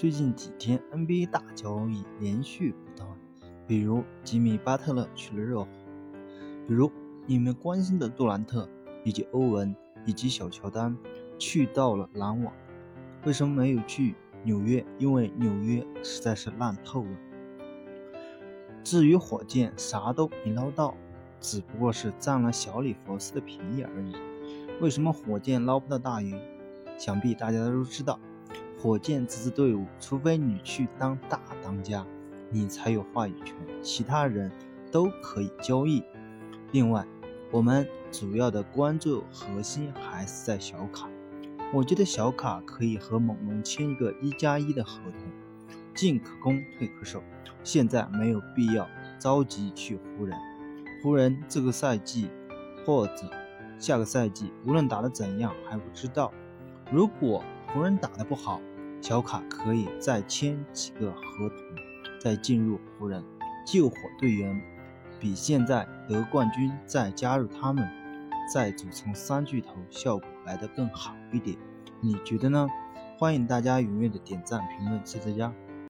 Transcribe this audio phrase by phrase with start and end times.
[0.00, 3.06] 最近几天 NBA 大交易连续不断，
[3.66, 5.68] 比如吉米巴特勒去了热火，
[6.66, 6.90] 比如
[7.26, 8.66] 你们关心的杜兰特
[9.04, 9.76] 以及欧文
[10.06, 10.96] 以及小乔丹
[11.38, 12.50] 去到了篮网，
[13.26, 14.82] 为什么没有去纽约？
[14.98, 17.18] 因为纽约实在是烂透了。
[18.82, 20.94] 至于火箭，啥都没捞到，
[21.40, 24.14] 只不过是占了小李佛斯的便宜而已。
[24.80, 26.34] 为什么火箭捞不到大鱼？
[26.96, 28.18] 想必大家都知道。
[28.82, 32.06] 火箭这支队伍，除非你去当大当家，
[32.50, 34.50] 你才有话语权，其他人
[34.90, 36.02] 都可以交易。
[36.72, 37.06] 另外，
[37.50, 41.10] 我们主要的关注核心还是在小卡。
[41.74, 45.30] 我觉得小卡可以和猛龙签一个一加一的合同，
[45.94, 47.22] 进可攻，退可守。
[47.62, 48.88] 现在没有必要
[49.18, 50.38] 着急去湖人。
[51.02, 52.30] 湖人这个赛季
[52.86, 53.30] 或者
[53.78, 56.32] 下个赛季，无论打得怎样还不知道。
[56.90, 58.60] 如果湖人打得不好，
[59.00, 61.58] 小卡可以再签几个合同，
[62.20, 63.24] 再进入湖人
[63.64, 64.60] 救火队员，
[65.20, 67.88] 比现在得冠军再加入他们，
[68.52, 71.56] 再组成三巨头效果来得更好一点。
[72.00, 72.66] 你觉得呢？
[73.16, 75.52] 欢迎大家踊跃的点赞评论，谢谢大家。